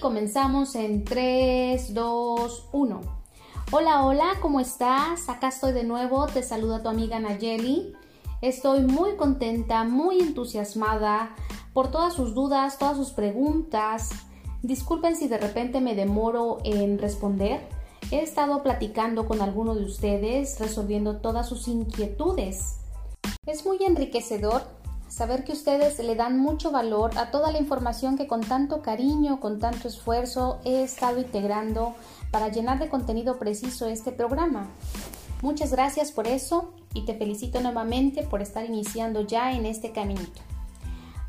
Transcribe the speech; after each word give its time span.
comenzamos 0.00 0.74
en 0.74 1.04
3, 1.04 1.94
2, 1.94 2.68
1. 2.72 3.00
Hola, 3.72 4.04
hola, 4.04 4.38
¿cómo 4.40 4.60
estás? 4.60 5.28
Acá 5.28 5.48
estoy 5.48 5.72
de 5.72 5.84
nuevo, 5.84 6.26
te 6.26 6.42
saluda 6.42 6.82
tu 6.82 6.88
amiga 6.88 7.18
Nayeli. 7.20 7.92
Estoy 8.40 8.80
muy 8.80 9.16
contenta, 9.16 9.84
muy 9.84 10.20
entusiasmada 10.20 11.34
por 11.72 11.90
todas 11.90 12.14
sus 12.14 12.34
dudas, 12.34 12.78
todas 12.78 12.96
sus 12.96 13.10
preguntas. 13.10 14.10
Disculpen 14.62 15.16
si 15.16 15.28
de 15.28 15.38
repente 15.38 15.80
me 15.80 15.94
demoro 15.94 16.58
en 16.64 16.98
responder. 16.98 17.66
He 18.10 18.20
estado 18.20 18.62
platicando 18.62 19.26
con 19.26 19.42
alguno 19.42 19.74
de 19.74 19.84
ustedes, 19.84 20.58
resolviendo 20.60 21.18
todas 21.18 21.48
sus 21.48 21.68
inquietudes. 21.68 22.76
Es 23.46 23.64
muy 23.64 23.78
enriquecedor 23.84 24.62
saber 25.08 25.44
que 25.44 25.52
ustedes 25.52 25.98
le 25.98 26.14
dan 26.14 26.38
mucho 26.38 26.70
valor 26.70 27.16
a 27.18 27.30
toda 27.30 27.52
la 27.52 27.58
información 27.58 28.16
que 28.16 28.26
con 28.26 28.40
tanto 28.40 28.82
cariño, 28.82 29.40
con 29.40 29.58
tanto 29.58 29.88
esfuerzo 29.88 30.60
he 30.64 30.82
estado 30.82 31.20
integrando 31.20 31.94
para 32.30 32.48
llenar 32.48 32.78
de 32.78 32.88
contenido 32.88 33.38
preciso 33.38 33.88
este 33.88 34.12
programa. 34.12 34.68
Muchas 35.42 35.72
gracias 35.72 36.10
por 36.10 36.26
eso 36.26 36.72
y 36.94 37.04
te 37.04 37.14
felicito 37.14 37.60
nuevamente 37.60 38.22
por 38.22 38.42
estar 38.42 38.64
iniciando 38.64 39.20
ya 39.20 39.52
en 39.52 39.66
este 39.66 39.92
caminito. 39.92 40.40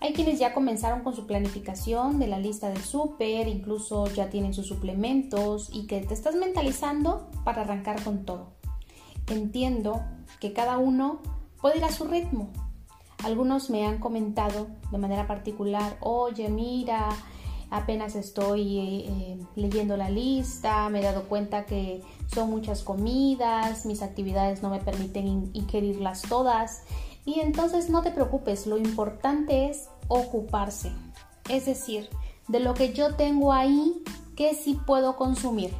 Hay 0.00 0.12
quienes 0.14 0.40
ya 0.40 0.52
comenzaron 0.52 1.02
con 1.02 1.14
su 1.14 1.26
planificación 1.26 2.18
de 2.18 2.26
la 2.26 2.40
lista 2.40 2.68
del 2.68 2.82
súper, 2.82 3.46
incluso 3.46 4.08
ya 4.08 4.30
tienen 4.30 4.52
sus 4.52 4.66
suplementos 4.66 5.70
y 5.72 5.86
que 5.86 6.00
te 6.00 6.12
estás 6.12 6.34
mentalizando 6.34 7.30
para 7.44 7.62
arrancar 7.62 8.02
con 8.02 8.24
todo. 8.24 8.48
Entiendo 9.28 10.02
que 10.40 10.52
cada 10.52 10.78
uno 10.78 11.20
puede 11.60 11.78
ir 11.78 11.84
a 11.84 11.92
su 11.92 12.04
ritmo, 12.04 12.50
algunos 13.24 13.70
me 13.70 13.86
han 13.86 13.98
comentado 13.98 14.68
de 14.90 14.98
manera 14.98 15.26
particular, 15.26 15.96
oye, 16.00 16.48
mira, 16.48 17.08
apenas 17.70 18.16
estoy 18.16 18.78
eh, 18.78 19.38
leyendo 19.54 19.96
la 19.96 20.10
lista, 20.10 20.88
me 20.90 21.00
he 21.00 21.02
dado 21.02 21.24
cuenta 21.24 21.64
que 21.64 22.02
son 22.32 22.50
muchas 22.50 22.82
comidas, 22.82 23.86
mis 23.86 24.02
actividades 24.02 24.62
no 24.62 24.70
me 24.70 24.80
permiten 24.80 25.50
ingerirlas 25.52 26.22
todas. 26.22 26.82
Y 27.24 27.40
entonces 27.40 27.88
no 27.88 28.02
te 28.02 28.10
preocupes, 28.10 28.66
lo 28.66 28.76
importante 28.76 29.70
es 29.70 29.88
ocuparse. 30.08 30.92
Es 31.48 31.66
decir, 31.66 32.08
de 32.48 32.60
lo 32.60 32.74
que 32.74 32.92
yo 32.92 33.14
tengo 33.14 33.52
ahí, 33.52 34.02
¿qué 34.36 34.54
sí 34.54 34.78
puedo 34.86 35.16
consumir? 35.16 35.72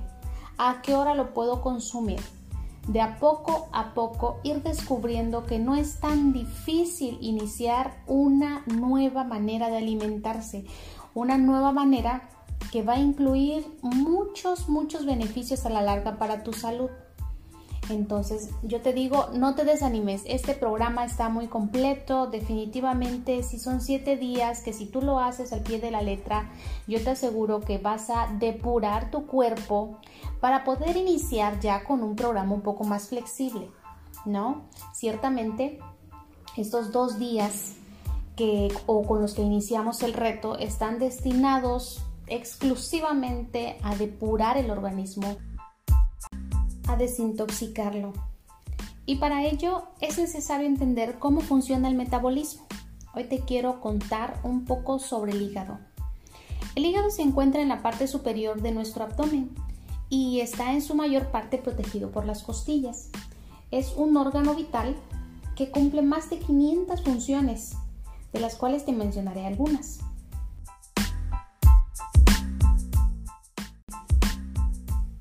¿A 0.59 0.81
qué 0.83 0.95
hora 0.95 1.15
lo 1.15 1.35
puedo 1.35 1.61
consumir? 1.61 2.21
De 2.89 3.01
a 3.01 3.19
poco 3.19 3.69
a 3.73 3.95
poco 3.95 4.41
ir 4.43 4.63
descubriendo 4.63 5.47
que 5.47 5.59
no 5.59 5.77
es 5.77 6.01
tan 6.01 6.33
difícil 6.33 7.19
iniciar 7.21 8.03
una 8.07 8.65
nueva 8.67 9.25
manera 9.25 9.71
de 9.71 9.79
alimentarse, 9.79 10.65
una 11.15 11.39
nueva 11.39 11.73
manera 11.73 12.29
que 12.71 12.83
va 12.83 12.95
a 12.95 13.01
incluir 13.01 13.67
muchos, 13.83 14.69
muchos 14.69 15.05
beneficios 15.05 15.67
a 15.67 15.71
la 15.71 15.83
larga 15.83 16.19
para 16.19 16.43
tu 16.43 16.53
salud. 16.53 16.91
Entonces, 17.91 18.51
yo 18.63 18.81
te 18.81 18.93
digo, 18.93 19.29
no 19.35 19.55
te 19.55 19.65
desanimes, 19.65 20.23
este 20.27 20.55
programa 20.55 21.05
está 21.05 21.29
muy 21.29 21.49
completo, 21.49 22.29
definitivamente, 22.29 23.43
si 23.43 23.59
son 23.59 23.81
siete 23.81 24.17
días, 24.17 24.61
que 24.61 24.73
si 24.73 24.87
tú 24.87 25.03
lo 25.03 25.19
haces 25.19 25.53
al 25.53 25.63
pie 25.63 25.81
de 25.81 25.91
la 25.91 26.01
letra, 26.01 26.51
yo 26.87 27.03
te 27.03 27.11
aseguro 27.11 27.61
que 27.61 27.79
vas 27.79 28.09
a 28.09 28.29
depurar 28.39 29.11
tu 29.11 29.27
cuerpo 29.27 29.99
para 30.41 30.63
poder 30.65 30.97
iniciar 30.97 31.59
ya 31.61 31.83
con 31.85 32.03
un 32.03 32.15
programa 32.15 32.55
un 32.55 32.63
poco 32.63 32.85
más 32.85 33.09
flexible, 33.09 33.69
¿no? 34.25 34.63
Ciertamente, 34.95 35.81
estos 36.57 36.93
dos 36.93 37.19
días 37.19 37.75
que 38.37 38.73
o 38.87 39.03
con 39.03 39.21
los 39.21 39.35
que 39.35 39.43
iniciamos 39.43 40.03
el 40.03 40.13
reto 40.13 40.57
están 40.57 40.99
destinados 40.99 42.01
exclusivamente 42.29 43.77
a 43.83 43.97
depurar 43.97 44.57
el 44.57 44.71
organismo 44.71 45.37
a 46.89 46.97
desintoxicarlo. 46.97 48.13
Y 49.07 49.17
para 49.17 49.45
ello 49.45 49.85
es 50.01 50.19
necesario 50.19 50.67
entender 50.67 51.19
cómo 51.19 51.41
funciona 51.41 51.89
el 51.89 51.95
metabolismo. 51.95 52.67
Hoy 53.15 53.25
te 53.25 53.41
quiero 53.41 53.81
contar 53.81 54.41
un 54.43 54.65
poco 54.65 54.99
sobre 54.99 55.33
el 55.33 55.43
hígado. 55.43 55.79
El 56.75 56.87
hígado 56.87 57.11
se 57.11 57.23
encuentra 57.23 57.61
en 57.61 57.69
la 57.69 57.83
parte 57.83 58.07
superior 58.07 58.63
de 58.63 58.73
nuestro 58.73 59.05
abdomen 59.05 59.51
y 60.09 60.41
está 60.41 60.73
en 60.73 60.83
su 60.83 60.95
mayor 60.95 61.31
parte 61.31 61.59
protegido 61.59 62.11
por 62.11 62.25
las 62.25 62.43
costillas. 62.43 63.11
Es 63.71 63.93
un 63.97 64.17
órgano 64.17 64.55
vital 64.55 64.97
que 65.57 65.71
cumple 65.71 66.03
más 66.03 66.31
de 66.31 66.39
500 66.39 67.03
funciones, 67.03 67.73
de 68.33 68.41
las 68.41 68.55
cuales 68.57 68.85
te 68.85 68.93
mencionaré 68.93 69.47
algunas. 69.47 70.01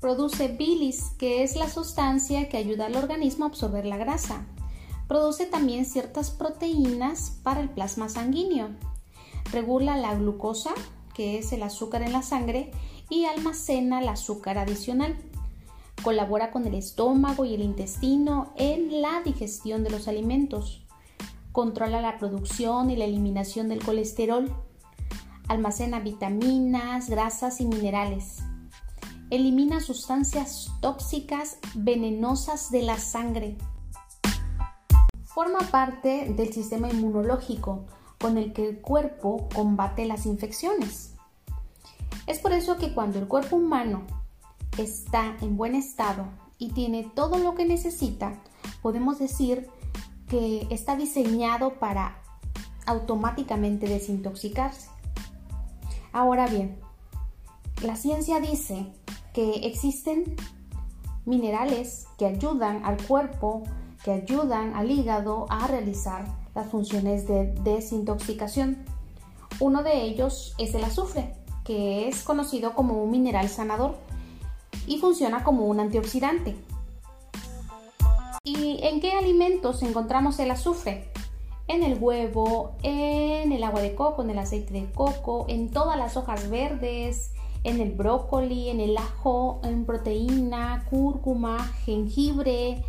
Produce 0.02 0.48
bilis, 0.48 1.12
que 1.16 1.44
es 1.44 1.54
la 1.54 1.68
sustancia 1.68 2.48
que 2.48 2.56
ayuda 2.56 2.86
al 2.86 2.96
organismo 2.96 3.44
a 3.44 3.48
absorber 3.48 3.86
la 3.86 3.96
grasa. 3.96 4.44
Produce 5.06 5.46
también 5.46 5.84
ciertas 5.84 6.32
proteínas 6.32 7.38
para 7.44 7.60
el 7.60 7.70
plasma 7.70 8.08
sanguíneo. 8.08 8.70
Regula 9.52 9.96
la 9.96 10.16
glucosa, 10.16 10.72
que 11.14 11.38
es 11.38 11.52
el 11.52 11.62
azúcar 11.62 12.02
en 12.02 12.10
la 12.10 12.22
sangre, 12.22 12.72
y 13.10 13.26
almacena 13.26 14.00
el 14.00 14.08
azúcar 14.08 14.58
adicional. 14.58 15.16
Colabora 16.02 16.50
con 16.50 16.66
el 16.66 16.74
estómago 16.74 17.44
y 17.44 17.54
el 17.54 17.62
intestino 17.62 18.52
en 18.56 19.02
la 19.02 19.22
digestión 19.22 19.84
de 19.84 19.90
los 19.90 20.08
alimentos. 20.08 20.84
Controla 21.52 22.00
la 22.00 22.18
producción 22.18 22.90
y 22.90 22.96
la 22.96 23.04
eliminación 23.04 23.68
del 23.68 23.84
colesterol. 23.84 24.52
Almacena 25.46 26.00
vitaminas, 26.00 27.08
grasas 27.08 27.60
y 27.60 27.66
minerales 27.66 28.42
elimina 29.32 29.80
sustancias 29.80 30.70
tóxicas 30.82 31.56
venenosas 31.74 32.70
de 32.70 32.82
la 32.82 32.98
sangre. 32.98 33.56
Forma 35.24 35.60
parte 35.70 36.34
del 36.36 36.52
sistema 36.52 36.90
inmunológico 36.90 37.86
con 38.20 38.36
el 38.36 38.52
que 38.52 38.68
el 38.68 38.80
cuerpo 38.82 39.48
combate 39.54 40.04
las 40.04 40.26
infecciones. 40.26 41.14
Es 42.26 42.40
por 42.40 42.52
eso 42.52 42.76
que 42.76 42.92
cuando 42.92 43.18
el 43.18 43.26
cuerpo 43.26 43.56
humano 43.56 44.02
está 44.76 45.34
en 45.40 45.56
buen 45.56 45.76
estado 45.76 46.26
y 46.58 46.72
tiene 46.72 47.10
todo 47.14 47.38
lo 47.38 47.54
que 47.54 47.64
necesita, 47.64 48.34
podemos 48.82 49.18
decir 49.18 49.66
que 50.28 50.66
está 50.68 50.94
diseñado 50.94 51.78
para 51.78 52.22
automáticamente 52.84 53.88
desintoxicarse. 53.88 54.90
Ahora 56.12 56.46
bien, 56.48 56.78
la 57.82 57.96
ciencia 57.96 58.38
dice 58.38 58.92
que 59.32 59.66
existen 59.66 60.36
minerales 61.24 62.06
que 62.18 62.26
ayudan 62.26 62.84
al 62.84 62.96
cuerpo, 63.02 63.62
que 64.04 64.12
ayudan 64.12 64.74
al 64.74 64.90
hígado 64.90 65.46
a 65.48 65.66
realizar 65.66 66.24
las 66.54 66.68
funciones 66.68 67.26
de 67.26 67.52
desintoxicación. 67.62 68.84
Uno 69.60 69.82
de 69.82 70.02
ellos 70.02 70.54
es 70.58 70.74
el 70.74 70.84
azufre, 70.84 71.34
que 71.64 72.08
es 72.08 72.22
conocido 72.22 72.74
como 72.74 73.02
un 73.02 73.10
mineral 73.10 73.48
sanador 73.48 73.96
y 74.86 74.98
funciona 74.98 75.44
como 75.44 75.66
un 75.66 75.80
antioxidante. 75.80 76.56
¿Y 78.44 78.80
en 78.82 79.00
qué 79.00 79.12
alimentos 79.12 79.82
encontramos 79.82 80.38
el 80.40 80.50
azufre? 80.50 81.12
En 81.68 81.84
el 81.84 81.96
huevo, 81.98 82.72
en 82.82 83.52
el 83.52 83.62
agua 83.62 83.80
de 83.80 83.94
coco, 83.94 84.22
en 84.22 84.30
el 84.30 84.38
aceite 84.38 84.74
de 84.74 84.90
coco, 84.90 85.46
en 85.48 85.70
todas 85.70 85.96
las 85.96 86.16
hojas 86.16 86.50
verdes, 86.50 87.30
en 87.64 87.80
el 87.80 87.92
brócoli, 87.92 88.68
en 88.68 88.80
el 88.80 88.96
ajo, 88.96 89.60
en 89.64 89.84
proteína, 89.84 90.84
cúrcuma, 90.90 91.58
jengibre. 91.84 92.84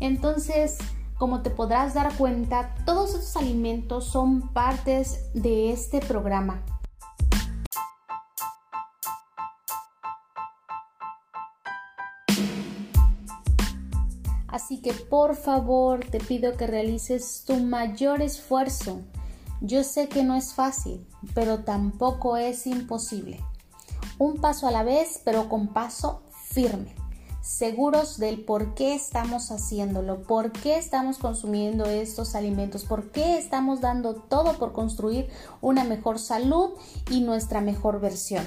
Entonces, 0.00 0.78
como 1.18 1.42
te 1.42 1.50
podrás 1.50 1.94
dar 1.94 2.16
cuenta, 2.16 2.74
todos 2.84 3.14
estos 3.14 3.36
alimentos 3.36 4.06
son 4.06 4.52
partes 4.52 5.32
de 5.34 5.72
este 5.72 6.00
programa. 6.00 6.64
Así 14.48 14.82
que 14.82 14.92
por 14.92 15.34
favor 15.34 16.00
te 16.04 16.20
pido 16.20 16.56
que 16.58 16.66
realices 16.66 17.44
tu 17.46 17.56
mayor 17.56 18.20
esfuerzo. 18.20 19.00
Yo 19.62 19.82
sé 19.82 20.08
que 20.08 20.24
no 20.24 20.34
es 20.34 20.52
fácil, 20.52 21.06
pero 21.34 21.64
tampoco 21.64 22.36
es 22.36 22.66
imposible 22.66 23.40
un 24.18 24.40
paso 24.40 24.66
a 24.66 24.70
la 24.70 24.82
vez, 24.82 25.20
pero 25.24 25.48
con 25.48 25.68
paso 25.68 26.22
firme, 26.50 26.94
seguros 27.40 28.18
del 28.18 28.44
por 28.44 28.74
qué 28.74 28.94
estamos 28.94 29.50
haciéndolo, 29.50 30.22
por 30.22 30.52
qué 30.52 30.76
estamos 30.76 31.18
consumiendo 31.18 31.84
estos 31.86 32.34
alimentos, 32.34 32.84
por 32.84 33.10
qué 33.10 33.38
estamos 33.38 33.80
dando 33.80 34.14
todo 34.14 34.58
por 34.58 34.72
construir 34.72 35.28
una 35.60 35.84
mejor 35.84 36.18
salud 36.18 36.70
y 37.10 37.20
nuestra 37.20 37.60
mejor 37.60 38.00
versión. 38.00 38.46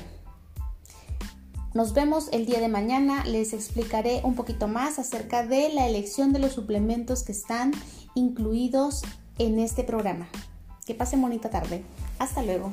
Nos 1.73 1.93
vemos 1.93 2.29
el 2.31 2.45
día 2.45 2.61
de 2.61 2.69
mañana, 2.69 3.25
les 3.25 3.51
explicaré 3.51 4.21
un 4.23 4.35
poquito 4.35 4.69
más 4.69 4.97
acerca 4.97 5.45
de 5.45 5.67
la 5.73 5.85
elección 5.87 6.31
de 6.31 6.39
los 6.39 6.53
suplementos 6.53 7.23
que 7.23 7.33
están 7.33 7.73
incluidos 8.13 9.01
en 9.39 9.59
este 9.59 9.83
programa. 9.83 10.29
Que 10.85 10.95
pasen 10.95 11.21
bonita 11.21 11.49
tarde. 11.49 11.83
Hasta 12.17 12.43
luego. 12.43 12.71